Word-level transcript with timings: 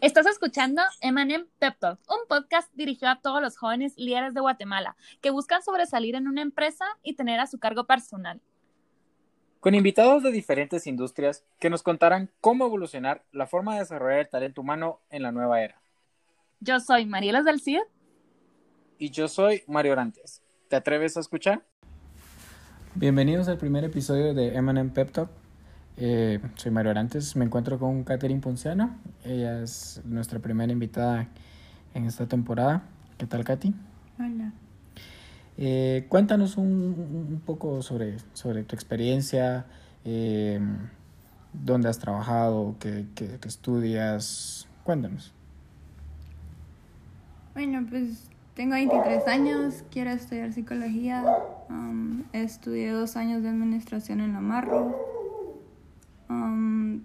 Estás 0.00 0.24
escuchando 0.24 0.80
Emanem 1.02 1.46
Pep 1.58 1.78
Talk, 1.78 2.00
un 2.08 2.26
podcast 2.26 2.72
dirigido 2.72 3.10
a 3.10 3.20
todos 3.20 3.42
los 3.42 3.58
jóvenes 3.58 3.92
líderes 3.98 4.32
de 4.32 4.40
Guatemala 4.40 4.96
que 5.20 5.28
buscan 5.28 5.62
sobresalir 5.62 6.14
en 6.14 6.26
una 6.26 6.40
empresa 6.40 6.86
y 7.02 7.16
tener 7.16 7.38
a 7.38 7.46
su 7.46 7.58
cargo 7.58 7.84
personal. 7.84 8.40
Con 9.60 9.74
invitados 9.74 10.22
de 10.22 10.32
diferentes 10.32 10.86
industrias 10.86 11.44
que 11.58 11.68
nos 11.68 11.82
contarán 11.82 12.30
cómo 12.40 12.64
evolucionar 12.64 13.26
la 13.30 13.46
forma 13.46 13.74
de 13.74 13.80
desarrollar 13.80 14.20
el 14.20 14.30
talento 14.30 14.62
humano 14.62 15.00
en 15.10 15.22
la 15.22 15.32
nueva 15.32 15.60
era. 15.60 15.82
Yo 16.60 16.80
soy 16.80 17.04
Marielas 17.04 17.44
del 17.44 17.60
CID. 17.60 17.80
Y 18.96 19.10
yo 19.10 19.28
soy 19.28 19.64
Mario 19.66 19.92
Orantes. 19.92 20.42
¿Te 20.68 20.76
atreves 20.76 21.18
a 21.18 21.20
escuchar? 21.20 21.66
Bienvenidos 22.94 23.48
al 23.48 23.58
primer 23.58 23.84
episodio 23.84 24.32
de 24.32 24.54
Emanem 24.54 24.88
Pep 24.88 25.12
Talk. 25.12 25.39
Eh, 26.02 26.40
soy 26.54 26.72
Mario 26.72 26.92
Orantes, 26.92 27.36
me 27.36 27.44
encuentro 27.44 27.78
con 27.78 28.04
Catherine 28.04 28.40
Ponciano. 28.40 28.96
Ella 29.22 29.60
es 29.62 30.00
nuestra 30.06 30.38
primera 30.38 30.72
invitada 30.72 31.28
en 31.92 32.06
esta 32.06 32.26
temporada. 32.26 32.84
¿Qué 33.18 33.26
tal, 33.26 33.44
Katy? 33.44 33.74
Hola. 34.18 34.50
Eh, 35.58 36.06
cuéntanos 36.08 36.56
un, 36.56 37.26
un, 37.28 37.42
poco 37.44 37.82
sobre, 37.82 38.16
sobre 38.32 38.62
tu 38.62 38.74
experiencia, 38.74 39.66
eh, 40.06 40.58
dónde 41.52 41.90
has 41.90 41.98
trabajado, 41.98 42.76
qué, 42.80 43.04
qué, 43.14 43.36
qué, 43.38 43.48
estudias. 43.48 44.66
Cuéntanos. 44.84 45.34
Bueno, 47.52 47.86
pues 47.90 48.30
tengo 48.54 48.72
23 48.72 49.28
años, 49.28 49.84
quiero 49.90 50.12
estudiar 50.12 50.50
psicología. 50.54 51.26
Um, 51.68 52.22
estudié 52.32 52.90
dos 52.90 53.16
años 53.16 53.42
de 53.42 53.50
administración 53.50 54.22
en 54.22 54.32
la 54.32 54.40
Marro 54.40 55.09
Um, 56.30 57.02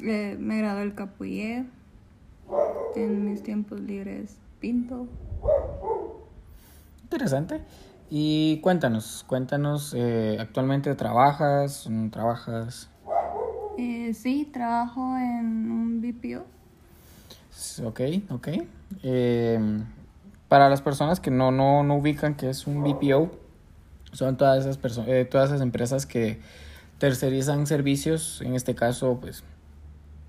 eh, 0.00 0.36
me 0.38 0.58
gradué 0.58 0.82
el 0.84 0.94
capullé. 0.94 1.66
En 2.94 3.28
mis 3.28 3.42
tiempos 3.42 3.80
libres 3.80 4.38
pinto. 4.60 5.08
Interesante. 7.02 7.60
Y 8.10 8.60
cuéntanos, 8.60 9.24
cuéntanos, 9.26 9.92
eh, 9.96 10.36
¿actualmente 10.38 10.94
trabajas? 10.94 11.88
¿Trabajas? 12.12 12.88
Eh, 13.76 14.14
sí, 14.14 14.48
trabajo 14.52 15.16
en 15.16 15.70
un 15.70 16.00
BPO. 16.00 16.44
Ok, 17.84 18.00
ok. 18.30 18.48
Eh, 19.02 19.58
para 20.48 20.68
las 20.68 20.82
personas 20.82 21.18
que 21.18 21.30
no, 21.30 21.50
no, 21.50 21.82
no 21.82 21.96
ubican 21.96 22.36
que 22.36 22.50
es 22.50 22.66
un 22.66 22.84
BPO, 22.84 23.30
son 24.12 24.36
todas 24.36 24.60
esas, 24.60 24.78
personas 24.78 25.08
eh, 25.08 25.24
todas 25.24 25.50
esas 25.50 25.60
empresas 25.60 26.06
que 26.06 26.40
tercerizan 26.98 27.66
servicios, 27.66 28.40
en 28.42 28.54
este 28.54 28.74
caso, 28.74 29.18
pues 29.20 29.44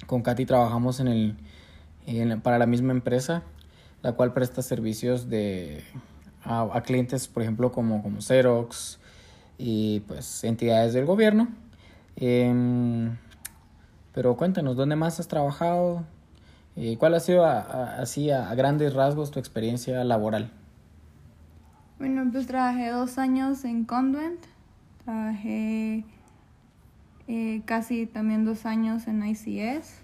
con 0.07 0.21
Katy 0.21 0.45
trabajamos 0.45 0.99
en 0.99 1.07
el, 1.07 2.41
para 2.41 2.59
la 2.59 2.65
misma 2.65 2.91
empresa, 2.93 3.43
la 4.01 4.13
cual 4.13 4.33
presta 4.33 4.61
servicios 4.61 5.29
de, 5.29 5.83
a, 6.43 6.81
clientes, 6.81 7.27
por 7.27 7.43
ejemplo, 7.43 7.71
como, 7.71 8.01
como 8.03 8.21
Xerox 8.21 8.99
y 9.57 10.01
pues 10.01 10.43
entidades 10.43 10.93
del 10.93 11.05
gobierno. 11.05 11.47
Eh, 12.17 13.09
pero 14.13 14.37
cuéntanos, 14.37 14.77
¿dónde 14.77 14.95
más 14.95 15.19
has 15.19 15.27
trabajado? 15.27 16.05
Eh, 16.75 16.97
¿Cuál 16.97 17.15
ha 17.15 17.19
sido 17.19 17.45
a, 17.45 17.97
así 17.99 18.31
a, 18.31 18.53
grandes 18.55 18.93
rasgos 18.93 19.31
tu 19.31 19.39
experiencia 19.39 20.03
laboral? 20.03 20.51
Bueno, 21.99 22.27
pues 22.31 22.47
trabajé 22.47 22.89
dos 22.89 23.17
años 23.17 23.63
en 23.63 23.85
Conduent, 23.85 24.39
trabajé 25.03 26.03
eh, 27.27 27.61
casi 27.65 28.05
también 28.05 28.45
dos 28.45 28.65
años 28.65 29.07
en 29.07 29.25
ICS. 29.25 30.01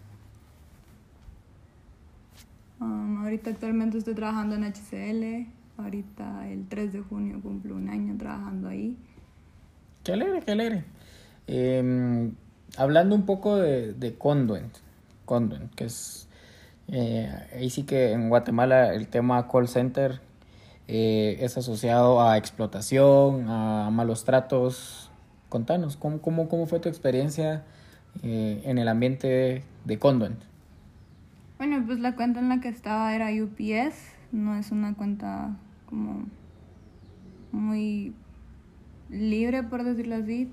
Um, 2.80 3.24
ahorita 3.24 3.52
actualmente 3.52 3.98
estoy 3.98 4.16
trabajando 4.16 4.56
en 4.56 4.64
HCL. 4.64 5.48
Ahorita 5.78 6.50
el 6.50 6.68
3 6.68 6.94
de 6.94 7.02
junio 7.02 7.40
cumplo 7.42 7.76
un 7.76 7.90
año 7.90 8.16
trabajando 8.18 8.70
ahí. 8.70 8.98
Qué 10.04 10.14
alegre, 10.14 10.42
qué 10.42 10.52
alegre. 10.52 10.84
Eh, 11.48 12.32
hablando 12.78 13.16
un 13.16 13.26
poco 13.26 13.58
de, 13.58 13.94
de 13.94 14.16
Conduent, 14.16 14.78
Conduent, 15.26 15.74
que 15.76 15.86
es... 15.86 16.28
Eh, 16.88 17.32
ahí 17.56 17.70
sí 17.70 17.84
que 17.84 18.12
en 18.12 18.30
Guatemala 18.30 18.94
el 18.94 19.08
tema 19.08 19.48
call 19.48 19.68
center 19.70 20.20
eh, 20.88 21.38
es 21.40 21.58
asociado 21.58 22.22
a 22.22 22.38
explotación, 22.38 23.48
a 23.48 23.90
malos 23.92 24.26
tratos, 24.26 25.11
contanos, 25.52 25.98
¿cómo, 25.98 26.22
cómo, 26.22 26.48
cómo 26.48 26.66
fue 26.66 26.80
tu 26.80 26.88
experiencia 26.88 27.64
eh, 28.24 28.62
en 28.64 28.78
el 28.78 28.88
ambiente 28.88 29.64
de 29.84 30.00
Conduent? 30.00 30.40
Bueno, 31.58 31.84
pues 31.86 32.00
la 32.00 32.16
cuenta 32.16 32.40
en 32.40 32.48
la 32.48 32.62
que 32.62 32.70
estaba 32.70 33.14
era 33.14 33.28
UPS, 33.28 33.96
no 34.32 34.56
es 34.56 34.72
una 34.72 34.96
cuenta 34.96 35.58
como 35.88 36.24
muy 37.52 38.16
libre, 39.10 39.62
por 39.62 39.84
decirlo 39.84 40.16
así, 40.16 40.50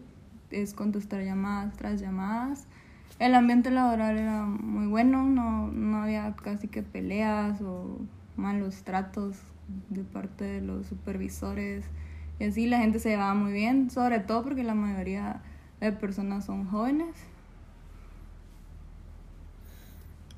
es 0.51 0.75
contestar 0.75 1.23
llamadas 1.23 1.77
tras 1.77 2.01
llamadas. 2.01 2.67
El 3.21 3.37
ambiente 3.37 3.71
laboral 3.71 4.19
era 4.19 4.47
muy 4.47 4.89
bueno, 4.89 5.25
no, 5.25 5.69
no 5.69 6.03
había 6.03 6.35
casi 6.35 6.67
que 6.67 6.83
peleas 6.83 7.61
o 7.63 8.01
malos 8.37 8.83
tratos 8.83 9.37
de 9.91 10.03
parte 10.03 10.45
de 10.45 10.61
los 10.61 10.89
supervisores. 10.89 11.85
Y 12.39 12.45
así 12.45 12.67
la 12.67 12.79
gente 12.79 13.01
se 13.01 13.11
llevaba 13.11 13.35
muy 13.35 13.53
bien, 13.53 13.91
sobre 13.91 14.21
todo 14.21 14.45
porque 14.45 14.63
la 14.63 14.75
mayoría 14.75 15.43
de 15.81 15.93
personas 15.93 16.45
son 16.45 16.67
jóvenes. 16.67 17.17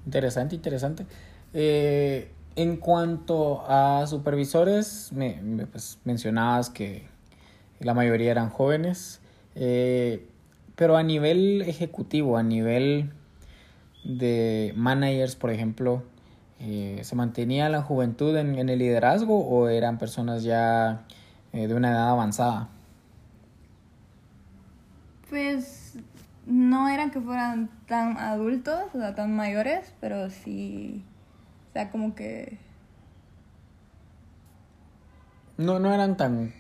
Interesante, 0.07 0.55
interesante. 0.55 1.07
Eh, 1.53 2.31
en 2.57 2.77
cuanto 2.77 3.65
a 3.69 4.07
supervisores, 4.07 5.13
me, 5.13 5.67
pues, 5.71 5.99
mencionabas 6.05 6.71
que 6.71 7.07
la 7.81 7.95
mayoría 7.95 8.31
eran 8.31 8.51
jóvenes, 8.51 9.21
eh, 9.55 10.27
pero 10.77 10.97
a 10.97 11.03
nivel 11.03 11.63
ejecutivo, 11.63 12.39
a 12.39 12.43
nivel 12.43 13.13
de 14.05 14.73
managers, 14.77 15.37
por 15.37 15.51
ejemplo, 15.51 16.03
eh, 16.59 17.01
¿se 17.03 17.15
mantenía 17.15 17.69
la 17.69 17.83
juventud 17.83 18.37
en, 18.37 18.59
en, 18.59 18.69
el 18.69 18.79
liderazgo 18.79 19.39
o 19.47 19.69
eran 19.69 19.99
personas 19.99 20.43
ya 20.43 21.07
eh, 21.53 21.67
de 21.67 21.75
una 21.75 21.91
edad 21.91 22.11
avanzada? 22.11 22.69
Pues 25.29 25.97
no 26.47 26.89
eran 26.89 27.11
que 27.11 27.21
fueran 27.21 27.71
tan 27.87 28.17
adultos, 28.19 28.83
o 28.95 28.99
sea, 28.99 29.15
tan 29.15 29.35
mayores, 29.35 29.93
pero 30.01 30.31
sí, 30.31 31.05
o 31.71 31.73
sea, 31.73 31.91
como 31.91 32.15
que... 32.15 32.59
No, 35.57 35.79
no 35.79 35.93
eran 35.93 36.17
tan... 36.17 36.53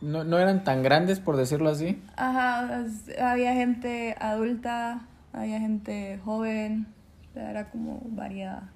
No, 0.00 0.24
no 0.24 0.38
eran 0.38 0.64
tan 0.64 0.82
grandes, 0.82 1.20
por 1.20 1.36
decirlo 1.36 1.68
así. 1.68 2.02
Ajá, 2.16 2.84
había 3.20 3.52
gente 3.52 4.16
adulta, 4.18 5.02
había 5.32 5.60
gente 5.60 6.18
joven, 6.24 6.86
o 7.30 7.34
sea, 7.34 7.50
era 7.50 7.70
como 7.70 8.00
variada. 8.06 8.70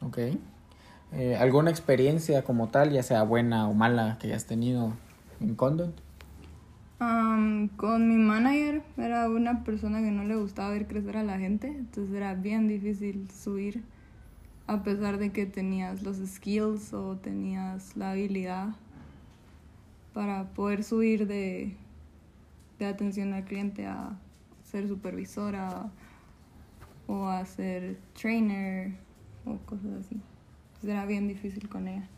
Ok. 0.00 0.18
Eh, 1.14 1.36
¿Alguna 1.36 1.70
experiencia 1.70 2.42
como 2.42 2.68
tal, 2.68 2.90
ya 2.90 3.02
sea 3.02 3.22
buena 3.22 3.68
o 3.68 3.74
mala, 3.74 4.16
que 4.18 4.28
hayas 4.28 4.46
tenido 4.46 4.94
en 5.40 5.54
Condon? 5.54 5.92
Um, 7.00 7.68
con 7.68 8.08
mi 8.08 8.14
manager 8.14 8.82
era 8.96 9.28
una 9.28 9.64
persona 9.64 10.00
que 10.00 10.10
no 10.10 10.24
le 10.24 10.36
gustaba 10.36 10.70
ver 10.70 10.86
crecer 10.86 11.16
a 11.16 11.22
la 11.24 11.38
gente, 11.38 11.66
entonces 11.66 12.14
era 12.14 12.34
bien 12.34 12.68
difícil 12.68 13.28
subir 13.30 13.82
a 14.66 14.82
pesar 14.82 15.18
de 15.18 15.32
que 15.32 15.44
tenías 15.44 16.02
los 16.02 16.16
skills 16.16 16.94
o 16.94 17.16
tenías 17.16 17.96
la 17.96 18.12
habilidad 18.12 18.68
para 20.14 20.44
poder 20.50 20.84
subir 20.84 21.26
de, 21.26 21.74
de 22.78 22.86
atención 22.86 23.34
al 23.34 23.44
cliente 23.44 23.86
a 23.86 24.16
ser 24.62 24.88
supervisora 24.88 25.90
o 27.06 27.26
a 27.26 27.44
ser 27.44 27.98
trainer 28.14 28.94
o 29.44 29.56
cosas 29.66 30.06
así. 30.06 30.20
Era 30.84 31.06
bien 31.06 31.28
difícil 31.28 31.68
con 31.68 31.88
ella. 31.88 32.08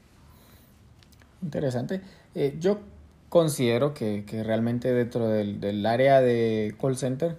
Interesante. 1.42 2.00
Eh, 2.34 2.56
yo 2.58 2.80
considero 3.28 3.94
que, 3.94 4.24
que, 4.26 4.42
realmente 4.42 4.92
dentro 4.92 5.28
del, 5.28 5.60
del, 5.60 5.84
área 5.84 6.20
de 6.20 6.74
call 6.80 6.96
center, 6.96 7.36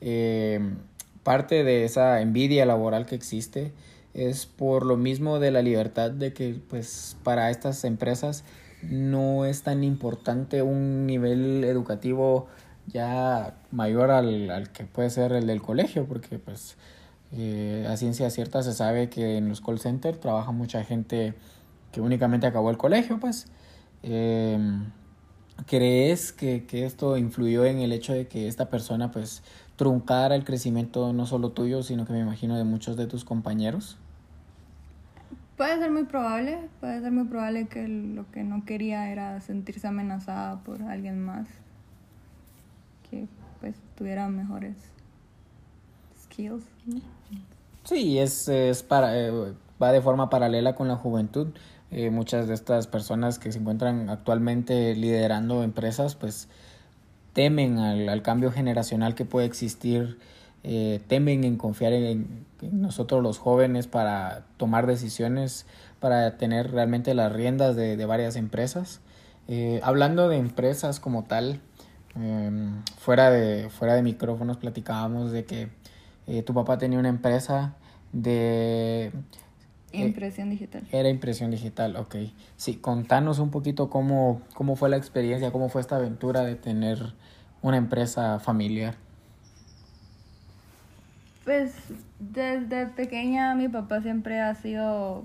eh, 0.00 0.60
parte 1.22 1.64
de 1.64 1.84
esa 1.84 2.20
envidia 2.20 2.64
laboral 2.66 3.06
que 3.06 3.14
existe 3.14 3.72
es 4.14 4.46
por 4.46 4.86
lo 4.86 4.96
mismo 4.96 5.38
de 5.38 5.50
la 5.50 5.62
libertad 5.62 6.10
de 6.10 6.32
que 6.32 6.60
pues 6.68 7.16
para 7.22 7.50
estas 7.50 7.84
empresas 7.84 8.44
no 8.82 9.44
es 9.44 9.62
tan 9.62 9.84
importante 9.84 10.62
un 10.62 11.06
nivel 11.06 11.64
educativo 11.64 12.46
ya 12.86 13.54
mayor 13.70 14.10
al, 14.10 14.50
al 14.50 14.70
que 14.70 14.84
puede 14.84 15.10
ser 15.10 15.32
el 15.32 15.46
del 15.46 15.60
colegio, 15.60 16.06
porque 16.06 16.38
pues 16.38 16.76
eh, 17.32 17.86
a 17.88 17.96
ciencia 17.96 18.30
cierta 18.30 18.62
se 18.62 18.72
sabe 18.72 19.10
que 19.10 19.36
en 19.36 19.48
los 19.48 19.60
call 19.60 19.78
centers 19.78 20.20
trabaja 20.20 20.50
mucha 20.50 20.84
gente 20.84 21.34
que 21.92 22.00
únicamente 22.00 22.46
acabó 22.46 22.70
el 22.70 22.76
colegio, 22.76 23.18
pues. 23.20 23.46
Eh, 24.02 24.58
¿Crees 25.66 26.32
que, 26.32 26.64
que, 26.66 26.86
esto 26.86 27.16
influyó 27.16 27.64
en 27.64 27.80
el 27.80 27.92
hecho 27.92 28.12
de 28.12 28.28
que 28.28 28.46
esta 28.46 28.70
persona 28.70 29.10
pues 29.10 29.42
truncar 29.74 30.32
el 30.32 30.44
crecimiento 30.44 31.12
no 31.12 31.26
solo 31.26 31.50
tuyo, 31.50 31.82
sino 31.82 32.04
que 32.06 32.12
me 32.12 32.20
imagino 32.20 32.56
de 32.56 32.64
muchos 32.64 32.96
de 32.96 33.06
tus 33.06 33.24
compañeros? 33.24 33.98
Puede 35.56 35.76
ser 35.78 35.90
muy 35.90 36.04
probable, 36.04 36.68
puede 36.78 37.00
ser 37.00 37.10
muy 37.10 37.24
probable 37.24 37.66
que 37.66 37.88
lo 37.88 38.30
que 38.30 38.44
no 38.44 38.64
quería 38.64 39.10
era 39.10 39.40
sentirse 39.40 39.88
amenazada 39.88 40.60
por 40.60 40.82
alguien 40.82 41.20
más 41.20 41.48
que 43.10 43.26
pues 43.58 43.74
tuviera 43.96 44.28
mejores 44.28 44.76
Sí, 47.84 48.18
es, 48.18 48.48
es 48.48 48.82
para, 48.82 49.18
eh, 49.18 49.32
va 49.82 49.92
de 49.92 50.00
forma 50.00 50.30
paralela 50.30 50.74
con 50.74 50.88
la 50.88 50.96
juventud. 50.96 51.48
Eh, 51.90 52.10
muchas 52.10 52.48
de 52.48 52.54
estas 52.54 52.86
personas 52.86 53.38
que 53.38 53.50
se 53.50 53.58
encuentran 53.58 54.10
actualmente 54.10 54.94
liderando 54.94 55.62
empresas, 55.62 56.14
pues 56.14 56.48
temen 57.32 57.78
al, 57.78 58.08
al 58.08 58.22
cambio 58.22 58.52
generacional 58.52 59.14
que 59.14 59.24
puede 59.24 59.46
existir, 59.46 60.18
eh, 60.64 61.00
temen 61.06 61.44
en 61.44 61.56
confiar 61.56 61.92
en, 61.92 62.46
nosotros 62.72 63.22
los 63.22 63.38
jóvenes 63.38 63.86
para 63.86 64.44
tomar 64.56 64.86
decisiones, 64.86 65.64
para 66.00 66.36
tener 66.36 66.72
realmente 66.72 67.14
las 67.14 67.32
riendas 67.32 67.76
de, 67.76 67.96
de 67.96 68.06
varias 68.06 68.36
empresas. 68.36 69.00
Eh, 69.46 69.80
hablando 69.82 70.28
de 70.28 70.36
empresas 70.36 71.00
como 71.00 71.24
tal, 71.24 71.60
em, 72.16 72.82
fuera, 72.98 73.30
de, 73.30 73.70
fuera 73.70 73.94
de 73.94 74.02
micrófonos 74.02 74.56
platicábamos 74.56 75.30
de 75.32 75.44
que 75.44 75.68
tu 76.44 76.54
papá 76.54 76.78
tenía 76.78 76.98
una 76.98 77.08
empresa 77.08 77.74
de 78.12 79.12
eh, 79.92 80.06
impresión 80.06 80.50
digital. 80.50 80.86
Era 80.92 81.08
impresión 81.08 81.50
digital, 81.50 81.96
ok. 81.96 82.16
Sí, 82.56 82.76
contanos 82.76 83.38
un 83.38 83.50
poquito 83.50 83.88
cómo, 83.88 84.42
cómo 84.54 84.76
fue 84.76 84.88
la 84.88 84.96
experiencia, 84.96 85.50
cómo 85.50 85.68
fue 85.68 85.80
esta 85.80 85.96
aventura 85.96 86.42
de 86.42 86.56
tener 86.56 87.14
una 87.62 87.78
empresa 87.78 88.38
familiar. 88.38 88.96
Pues 91.44 91.74
desde 92.18 92.86
pequeña 92.86 93.54
mi 93.54 93.68
papá 93.68 94.02
siempre 94.02 94.40
ha 94.40 94.54
sido 94.54 95.24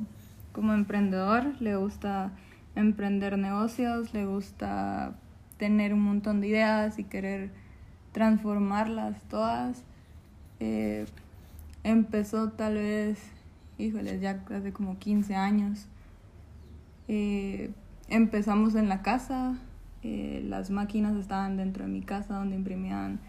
como 0.53 0.73
emprendedor, 0.73 1.59
le 1.59 1.75
gusta 1.75 2.31
emprender 2.75 3.37
negocios, 3.37 4.13
le 4.13 4.25
gusta 4.25 5.13
tener 5.57 5.93
un 5.93 6.01
montón 6.01 6.39
de 6.39 6.47
ideas 6.47 6.97
y 6.99 7.03
querer 7.03 7.51
transformarlas 8.13 9.21
todas. 9.29 9.83
Eh, 10.65 11.05
empezó 11.83 12.51
tal 12.51 12.75
vez 12.75 13.19
híjoles, 13.77 14.21
ya 14.21 14.43
hace 14.49 14.71
como 14.71 14.97
15 14.97 15.35
años. 15.35 15.87
Eh, 17.07 17.71
empezamos 18.07 18.75
en 18.75 18.89
la 18.89 19.01
casa, 19.01 19.57
eh, 20.03 20.41
las 20.47 20.69
máquinas 20.69 21.15
estaban 21.17 21.57
dentro 21.57 21.85
de 21.85 21.91
mi 21.91 22.01
casa 22.01 22.35
donde 22.35 22.55
imprimían 22.55 23.19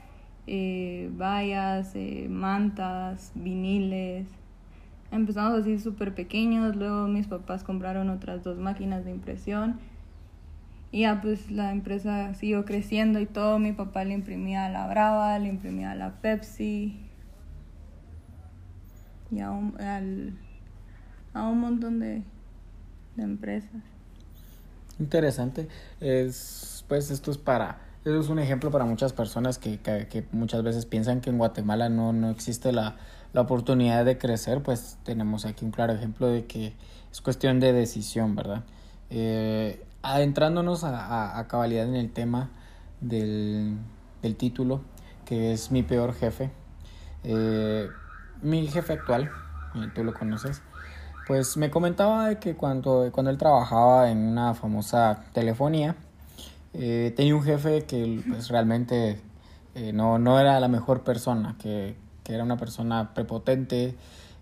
eh, 0.46 1.10
vallas, 1.16 1.94
mantas, 2.28 3.32
viniles. 3.34 4.26
Empezamos 5.10 5.60
así 5.60 5.78
súper 5.78 6.14
pequeños, 6.14 6.76
luego 6.76 7.08
mis 7.08 7.26
papás 7.26 7.62
compraron 7.64 8.10
otras 8.10 8.42
dos 8.44 8.58
máquinas 8.58 9.04
de 9.04 9.10
impresión. 9.10 9.78
Y 10.90 11.00
ya 11.00 11.20
pues 11.20 11.50
la 11.50 11.72
empresa 11.72 12.34
siguió 12.34 12.64
creciendo 12.64 13.18
y 13.18 13.26
todo. 13.26 13.58
Mi 13.58 13.72
papá 13.72 14.04
le 14.04 14.14
imprimía 14.14 14.68
la 14.68 14.86
Brava, 14.86 15.36
le 15.40 15.48
imprimía 15.48 15.94
la 15.96 16.20
Pepsi, 16.20 17.03
y 19.30 19.40
a 19.40 19.50
un, 19.50 19.74
a 21.32 21.48
un 21.48 21.60
montón 21.60 22.00
de, 22.00 22.22
empresas. 23.16 23.82
Interesante. 24.98 25.68
Es, 26.00 26.84
pues 26.88 27.10
esto 27.10 27.30
es 27.30 27.38
para, 27.38 27.80
es 28.04 28.28
un 28.28 28.38
ejemplo 28.38 28.70
para 28.70 28.84
muchas 28.84 29.12
personas 29.12 29.58
que, 29.58 29.78
que, 29.78 30.26
muchas 30.32 30.62
veces 30.62 30.86
piensan 30.86 31.20
que 31.20 31.30
en 31.30 31.38
Guatemala 31.38 31.88
no, 31.88 32.12
no 32.12 32.30
existe 32.30 32.72
la, 32.72 32.96
la, 33.32 33.40
oportunidad 33.40 34.04
de 34.04 34.18
crecer, 34.18 34.62
pues 34.62 34.98
tenemos 35.04 35.46
aquí 35.46 35.64
un 35.64 35.70
claro 35.70 35.92
ejemplo 35.92 36.28
de 36.28 36.46
que 36.46 36.74
es 37.10 37.20
cuestión 37.20 37.60
de 37.60 37.72
decisión, 37.72 38.34
¿verdad? 38.36 38.64
Eh, 39.10 39.84
adentrándonos 40.02 40.84
a, 40.84 41.38
a, 41.38 41.48
cabalidad 41.48 41.86
en 41.86 41.94
el 41.94 42.12
tema 42.12 42.50
del, 43.00 43.78
del 44.22 44.36
título, 44.36 44.82
que 45.24 45.52
es 45.52 45.70
mi 45.70 45.82
peor 45.82 46.14
jefe. 46.14 46.50
Eh, 47.24 47.88
mi 48.44 48.66
jefe 48.66 48.92
actual, 48.92 49.30
tú 49.94 50.04
lo 50.04 50.12
conoces, 50.12 50.60
pues 51.26 51.56
me 51.56 51.70
comentaba 51.70 52.28
de 52.28 52.38
que 52.38 52.54
cuando, 52.54 53.08
cuando 53.10 53.30
él 53.30 53.38
trabajaba 53.38 54.10
en 54.10 54.18
una 54.18 54.54
famosa 54.54 55.24
telefonía, 55.32 55.96
eh, 56.74 57.12
tenía 57.16 57.34
un 57.34 57.42
jefe 57.42 57.84
que 57.84 58.22
pues, 58.28 58.48
realmente 58.48 59.18
eh, 59.74 59.92
no, 59.92 60.18
no, 60.18 60.38
era 60.38 60.60
la 60.60 60.68
mejor 60.68 61.02
persona, 61.02 61.56
que, 61.58 61.96
que 62.22 62.34
era 62.34 62.44
una 62.44 62.58
persona 62.58 63.14
prepotente, 63.14 63.94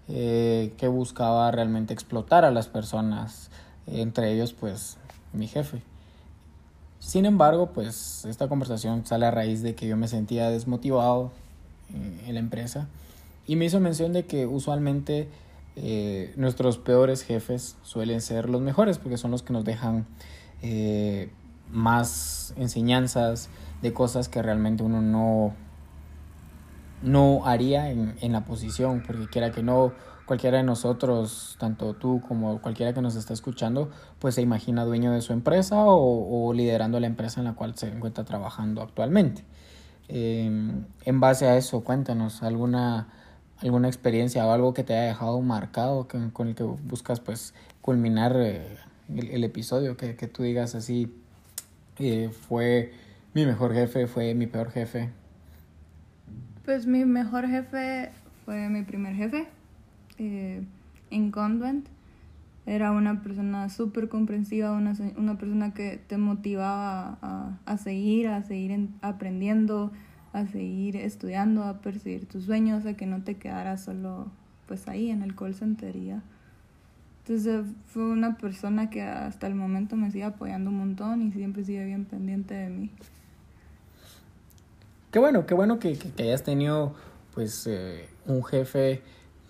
eh, 0.09 0.75
que 0.77 0.89
buscaba 0.89 1.51
realmente 1.53 1.95
explotar 1.95 2.45
a 2.45 2.51
las 2.51 2.67
personas, 2.67 3.51
entre 3.87 4.33
ellos 4.33 4.53
pues 4.53 4.99
mi 5.33 5.47
jefe. 5.47 5.81
Sin 6.99 7.25
embargo, 7.25 7.71
pues 7.73 8.25
esta 8.25 8.49
conversación 8.49 9.07
sale 9.07 9.27
a 9.27 9.31
raíz 9.31 9.63
de 9.63 9.77
que 9.77 9.87
yo 9.87 9.97
me 9.97 10.09
sentía 10.09 10.51
desmotivado 10.51 11.31
en 11.93 12.35
la 12.35 12.41
empresa 12.41 12.89
y 13.47 13.57
me 13.57 13.65
hizo 13.65 13.81
mención 13.81 14.13
de 14.13 14.25
que 14.25 14.47
usualmente 14.47 15.29
eh, 15.77 16.33
nuestros 16.37 16.79
peores 16.79 17.23
jefes 17.23 17.77
suelen 17.83 18.21
ser 18.21 18.49
los 18.49 18.61
mejores 18.61 18.99
porque 18.99 19.17
son 19.17 19.31
los 19.31 19.43
que 19.43 19.53
nos 19.53 19.65
dejan 19.65 20.07
eh, 20.61 21.31
más 21.71 22.55
enseñanzas 22.57 23.49
de 23.81 23.93
cosas 23.93 24.29
que 24.29 24.43
realmente 24.43 24.83
uno 24.83 25.01
no, 25.01 25.55
no 27.03 27.47
haría 27.47 27.91
en, 27.91 28.15
en, 28.21 28.33
la 28.33 28.45
posición, 28.45 29.03
porque 29.05 29.27
quiera 29.27 29.51
que 29.51 29.63
no, 29.63 29.93
cualquiera 30.27 30.59
de 30.59 30.65
nosotros, 30.65 31.57
tanto 31.59 31.95
tú 31.95 32.23
como 32.27 32.61
cualquiera 32.61 32.93
que 32.93 33.03
nos 33.03 33.17
está 33.17 33.33
escuchando, 33.35 33.91
pues 34.19 34.37
se 34.37 34.43
imagina 34.43 34.85
dueño 34.85 35.13
de 35.13 35.21
su 35.21 35.33
empresa 35.33 35.85
o, 35.85 36.53
liderando 36.53 37.01
la 37.01 37.07
empresa 37.07 37.41
en 37.41 37.47
la 37.47 37.55
cual 37.55 37.75
se 37.77 37.89
encuentra 37.89 38.25
trabajando 38.25 38.83
actualmente. 38.83 39.45
Eh, 40.09 40.51
en 41.05 41.21
base 41.21 41.47
a 41.47 41.57
eso, 41.57 41.83
cuéntanos 41.83 42.43
alguna 42.43 43.09
alguna 43.63 43.89
experiencia 43.89 44.47
o 44.47 44.53
algo 44.53 44.75
que 44.75 44.85
te 44.85 44.95
haya 44.95 45.09
dejado 45.09 45.41
marcado 45.41 46.09
con 46.33 46.49
el 46.49 46.55
que 46.55 46.65
buscas 46.65 47.21
pues 47.21 47.55
culminar 47.81 48.35
eh, 48.37 48.77
el, 49.15 49.45
episodio, 49.45 49.97
que, 49.97 50.17
que, 50.17 50.29
tú 50.29 50.43
digas 50.43 50.75
así, 50.75 51.13
eh, 51.99 52.31
fue 52.49 52.93
mi 53.35 53.45
mejor 53.45 53.75
jefe, 53.75 54.07
fue 54.07 54.35
mi 54.35 54.47
peor 54.47 54.71
jefe. 54.71 55.11
Pues 56.65 56.87
mi 56.87 57.05
mejor 57.05 57.49
jefe 57.49 58.11
fue 58.45 58.69
mi 58.69 58.83
primer 58.83 59.15
jefe 59.15 59.49
eh, 60.19 60.63
en 61.11 61.31
Convent. 61.31 61.89
Era 62.65 62.93
una 62.93 63.23
persona 63.23 63.69
súper 63.69 64.09
comprensiva, 64.09 64.71
una, 64.71 64.95
una 65.17 65.37
persona 65.37 65.75
que 65.75 66.01
te 66.07 66.17
motivaba 66.17 67.19
a, 67.21 67.59
a 67.67 67.77
seguir, 67.77 68.29
a 68.29 68.45
seguir 68.45 68.89
aprendiendo, 69.03 69.91
a 70.33 70.47
seguir 70.47 70.97
estudiando, 70.97 71.65
a 71.65 71.81
perseguir 71.81 72.27
tus 72.27 72.45
sueños, 72.45 72.87
a 72.87 72.95
que 72.95 73.07
no 73.07 73.23
te 73.23 73.37
quedaras 73.37 73.85
solo 73.85 74.27
pues 74.67 74.89
ahí 74.89 75.11
en 75.11 75.23
el 75.23 75.35
call 75.35 75.55
center 75.55 75.95
y 75.97 76.07
ya. 76.07 76.23
Entonces 77.25 77.67
fue 77.87 78.03
una 78.05 78.37
persona 78.37 78.91
que 78.91 79.03
hasta 79.03 79.47
el 79.47 79.55
momento 79.55 79.95
me 79.97 80.11
sigue 80.11 80.25
apoyando 80.25 80.71
un 80.71 80.79
montón 80.79 81.23
y 81.23 81.31
siempre 81.31 81.65
sigue 81.65 81.85
bien 81.85 82.05
pendiente 82.05 82.55
de 82.55 82.69
mí. 82.69 82.91
Qué 85.13 85.19
bueno, 85.19 85.47
qué 85.47 85.55
bueno 85.55 85.79
que, 85.79 85.97
que, 85.99 86.23
hayas 86.23 86.43
tenido 86.43 86.95
pues 87.35 87.67
eh, 87.67 88.09
un 88.27 88.43
jefe 88.43 89.03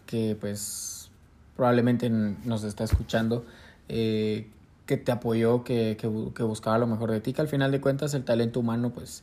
que 0.06 0.36
pues 0.38 1.10
probablemente 1.56 2.10
nos 2.10 2.64
está 2.64 2.84
escuchando, 2.84 3.46
eh, 3.88 4.48
que 4.86 4.96
te 4.96 5.12
apoyó, 5.12 5.62
que, 5.62 5.96
que, 5.98 6.10
que 6.34 6.42
buscaba 6.42 6.78
lo 6.78 6.88
mejor 6.88 7.12
de 7.12 7.20
ti, 7.20 7.32
que 7.32 7.40
al 7.40 7.48
final 7.48 7.70
de 7.70 7.80
cuentas 7.80 8.12
el 8.14 8.24
talento 8.24 8.60
humano 8.60 8.90
pues 8.90 9.22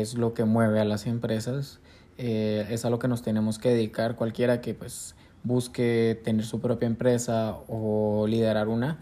es 0.00 0.14
lo 0.14 0.34
que 0.34 0.44
mueve 0.44 0.80
a 0.80 0.84
las 0.84 1.06
empresas, 1.06 1.80
eh, 2.18 2.66
es 2.70 2.84
a 2.84 2.90
lo 2.90 2.98
que 2.98 3.08
nos 3.08 3.22
tenemos 3.22 3.58
que 3.58 3.70
dedicar 3.70 4.16
cualquiera 4.16 4.60
que 4.60 4.74
pues 4.74 5.14
busque 5.42 6.20
tener 6.24 6.44
su 6.44 6.60
propia 6.60 6.86
empresa 6.86 7.56
o 7.68 8.26
liderar 8.26 8.68
una 8.68 8.98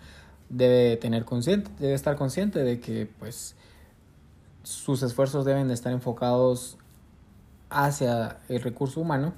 debe 0.49 0.97
tener 0.97 1.25
consciente 1.25 1.71
debe 1.79 1.95
estar 1.95 2.17
consciente 2.17 2.63
de 2.63 2.81
que 2.81 3.09
pues 3.19 3.55
sus 4.63 5.03
esfuerzos 5.03 5.45
deben 5.45 5.69
de 5.69 5.75
estar 5.75 5.93
enfocados 5.93 6.79
hacia 7.71 8.39
el 8.49 8.61
recurso 8.61 9.01
humano 9.01 9.33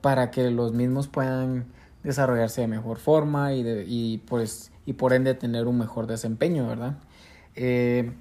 para 0.00 0.30
que 0.30 0.50
los 0.50 0.72
mismos 0.72 1.08
puedan 1.08 1.66
desarrollarse 2.02 2.62
de 2.62 2.66
mejor 2.66 2.98
forma 2.98 3.52
y, 3.54 3.62
de, 3.62 3.84
y 3.86 4.18
pues 4.18 4.70
y 4.86 4.94
por 4.94 5.12
ende 5.12 5.34
tener 5.34 5.66
un 5.66 5.78
mejor 5.78 6.06
desempeño 6.06 6.66
verdad 6.66 6.98
eh, 7.54 8.12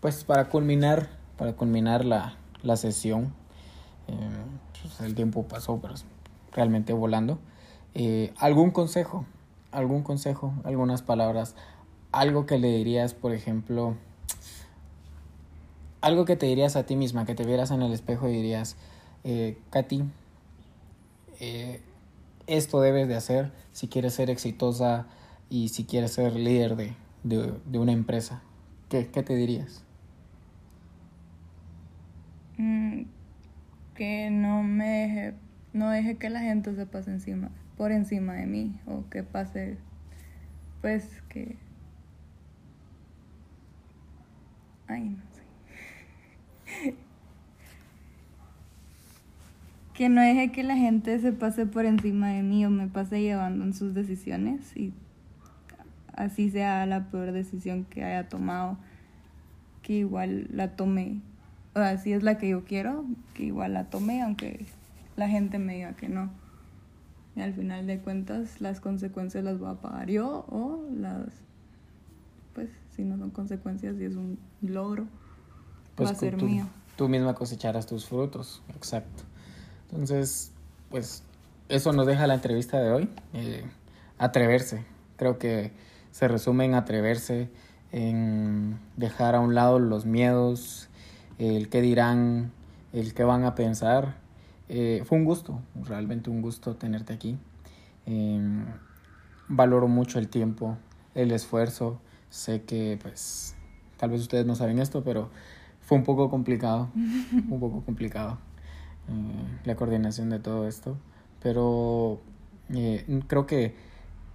pues 0.00 0.24
para 0.24 0.48
culminar 0.48 1.19
para 1.40 1.54
culminar 1.54 2.04
la, 2.04 2.34
la 2.62 2.76
sesión. 2.76 3.32
Eh, 4.08 4.12
pues 4.82 5.00
el 5.00 5.14
tiempo 5.14 5.44
pasó, 5.44 5.78
pero 5.80 5.94
realmente 6.52 6.92
volando. 6.92 7.38
Eh, 7.94 8.34
¿Algún 8.36 8.72
consejo? 8.72 9.24
¿Algún 9.72 10.02
consejo? 10.02 10.52
¿Algunas 10.64 11.00
palabras? 11.00 11.56
Algo 12.12 12.44
que 12.44 12.58
le 12.58 12.68
dirías, 12.68 13.14
por 13.14 13.32
ejemplo, 13.32 13.96
algo 16.02 16.26
que 16.26 16.36
te 16.36 16.44
dirías 16.44 16.76
a 16.76 16.84
ti 16.84 16.94
misma, 16.94 17.24
que 17.24 17.34
te 17.34 17.46
vieras 17.46 17.70
en 17.70 17.80
el 17.80 17.94
espejo 17.94 18.28
y 18.28 18.32
dirías, 18.32 18.76
eh, 19.24 19.56
Katy, 19.70 20.04
eh, 21.40 21.80
esto 22.48 22.82
debes 22.82 23.08
de 23.08 23.16
hacer 23.16 23.50
si 23.72 23.88
quieres 23.88 24.12
ser 24.12 24.28
exitosa 24.28 25.06
y 25.48 25.70
si 25.70 25.84
quieres 25.86 26.12
ser 26.12 26.36
líder 26.36 26.76
de, 26.76 26.94
de, 27.22 27.54
de 27.64 27.78
una 27.78 27.92
empresa? 27.92 28.42
¿Qué, 28.90 29.08
¿Qué, 29.08 29.22
te 29.22 29.34
dirías? 29.34 29.84
Mm, 32.60 33.06
que 33.94 34.28
no 34.28 34.62
me 34.62 34.84
deje, 34.84 35.34
no 35.72 35.88
deje 35.88 36.16
que 36.18 36.28
la 36.28 36.40
gente 36.40 36.74
se 36.74 36.84
pase 36.84 37.10
encima, 37.10 37.50
por 37.78 37.90
encima 37.90 38.34
de 38.34 38.44
mí, 38.44 38.78
o 38.84 39.08
que 39.08 39.22
pase, 39.22 39.78
pues 40.82 41.22
que... 41.30 41.56
Ay, 44.88 45.08
no 45.08 45.22
sé. 45.32 46.94
que 49.94 50.10
no 50.10 50.20
deje 50.20 50.52
que 50.52 50.62
la 50.62 50.76
gente 50.76 51.18
se 51.18 51.32
pase 51.32 51.64
por 51.64 51.86
encima 51.86 52.28
de 52.28 52.42
mí 52.42 52.66
o 52.66 52.70
me 52.70 52.88
pase 52.88 53.22
llevando 53.22 53.64
en 53.64 53.72
sus 53.72 53.94
decisiones 53.94 54.76
y 54.76 54.92
así 56.14 56.50
sea 56.50 56.84
la 56.84 57.10
peor 57.10 57.32
decisión 57.32 57.84
que 57.84 58.04
haya 58.04 58.28
tomado, 58.28 58.76
que 59.80 59.94
igual 59.94 60.46
la 60.52 60.76
tome, 60.76 61.22
o 61.74 61.78
así 61.78 62.12
es 62.12 62.22
la 62.22 62.38
que 62.38 62.48
yo 62.48 62.64
quiero, 62.64 63.04
que 63.34 63.44
igual 63.44 63.74
la 63.74 63.84
tome 63.84 64.22
aunque 64.22 64.66
la 65.16 65.28
gente 65.28 65.58
me 65.58 65.74
diga 65.74 65.94
que 65.94 66.08
no. 66.08 66.30
Y 67.36 67.40
al 67.42 67.54
final 67.54 67.86
de 67.86 68.00
cuentas 68.00 68.60
las 68.60 68.80
consecuencias 68.80 69.44
las 69.44 69.58
voy 69.58 69.70
a 69.70 69.74
pagar 69.74 70.08
yo 70.10 70.44
o 70.48 70.84
las, 70.94 71.28
pues 72.54 72.70
si 72.90 73.04
no 73.04 73.18
son 73.18 73.30
consecuencias 73.30 73.96
y 74.00 74.04
es 74.04 74.16
un 74.16 74.38
logro, 74.62 75.06
pues 75.94 76.08
va 76.08 76.12
a 76.12 76.16
ser 76.16 76.36
tú, 76.36 76.46
mío. 76.46 76.66
Tú 76.96 77.08
misma 77.08 77.34
cosecharás 77.34 77.86
tus 77.86 78.06
frutos, 78.06 78.62
exacto. 78.74 79.22
Entonces, 79.90 80.52
pues 80.90 81.22
eso 81.68 81.92
nos 81.92 82.06
deja 82.06 82.26
la 82.26 82.34
entrevista 82.34 82.80
de 82.80 82.90
hoy. 82.90 83.08
Eh, 83.32 83.64
atreverse. 84.18 84.84
Creo 85.16 85.38
que 85.38 85.72
se 86.12 86.28
resume 86.28 86.66
en 86.66 86.74
atreverse, 86.74 87.48
en 87.90 88.78
dejar 88.96 89.34
a 89.34 89.40
un 89.40 89.54
lado 89.54 89.78
los 89.78 90.04
miedos, 90.04 90.89
el 91.40 91.68
qué 91.68 91.80
dirán, 91.80 92.52
el 92.92 93.14
qué 93.14 93.24
van 93.24 93.44
a 93.44 93.54
pensar. 93.54 94.16
Eh, 94.68 95.02
fue 95.04 95.18
un 95.18 95.24
gusto, 95.24 95.60
realmente 95.84 96.30
un 96.30 96.42
gusto 96.42 96.76
tenerte 96.76 97.12
aquí. 97.12 97.38
Eh, 98.06 98.64
valoro 99.48 99.88
mucho 99.88 100.18
el 100.18 100.28
tiempo, 100.28 100.76
el 101.14 101.32
esfuerzo. 101.32 102.00
Sé 102.28 102.62
que, 102.62 102.98
pues, 103.02 103.56
tal 103.96 104.10
vez 104.10 104.20
ustedes 104.20 104.46
no 104.46 104.54
saben 104.54 104.78
esto, 104.78 105.02
pero 105.02 105.30
fue 105.80 105.98
un 105.98 106.04
poco 106.04 106.30
complicado, 106.30 106.88
un 106.94 107.58
poco 107.58 107.82
complicado 107.84 108.38
eh, 109.08 109.58
la 109.64 109.74
coordinación 109.74 110.30
de 110.30 110.38
todo 110.38 110.68
esto. 110.68 110.96
Pero 111.42 112.20
eh, 112.72 113.04
creo 113.26 113.46
que 113.46 113.74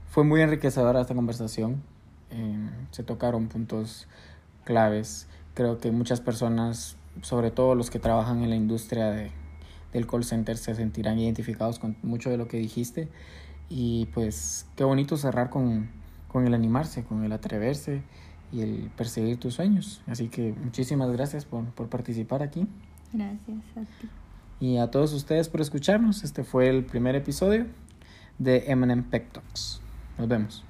fue 0.09 0.23
muy 0.23 0.41
enriquecedora 0.41 1.01
esta 1.01 1.15
conversación. 1.15 1.81
Eh, 2.31 2.69
se 2.91 3.03
tocaron 3.03 3.47
puntos 3.47 4.07
claves. 4.63 5.27
Creo 5.55 5.79
que 5.79 5.91
muchas 5.91 6.21
personas, 6.21 6.97
sobre 7.21 7.49
todo 7.49 7.73
los 7.73 7.89
que 7.89 7.97
trabajan 7.97 8.43
en 8.43 8.51
la 8.51 8.55
industria 8.55 9.09
de, 9.09 9.31
del 9.93 10.05
call 10.05 10.23
center, 10.23 10.57
se 10.57 10.75
sentirán 10.75 11.17
identificados 11.17 11.79
con 11.79 11.95
mucho 12.03 12.29
de 12.29 12.37
lo 12.37 12.47
que 12.47 12.57
dijiste. 12.57 13.07
Y 13.69 14.05
pues 14.13 14.67
qué 14.75 14.83
bonito 14.83 15.17
cerrar 15.17 15.49
con, 15.49 15.89
con 16.27 16.45
el 16.45 16.53
animarse, 16.53 17.03
con 17.03 17.23
el 17.23 17.31
atreverse 17.31 18.03
y 18.51 18.61
el 18.61 18.91
perseguir 18.95 19.39
tus 19.39 19.55
sueños. 19.55 20.01
Así 20.05 20.27
que 20.27 20.53
muchísimas 20.53 21.11
gracias 21.11 21.45
por, 21.45 21.65
por 21.71 21.87
participar 21.87 22.43
aquí. 22.43 22.67
Gracias 23.13 23.57
a 23.75 23.81
ti. 23.81 24.09
Y 24.59 24.77
a 24.77 24.91
todos 24.91 25.13
ustedes 25.13 25.49
por 25.49 25.61
escucharnos. 25.61 26.23
Este 26.23 26.43
fue 26.43 26.69
el 26.69 26.85
primer 26.85 27.15
episodio 27.15 27.65
de 28.37 28.65
Eminem 28.67 29.03
Pep 29.03 29.31
Talks. 29.31 29.81
Nos 30.17 30.27
vemos. 30.27 30.63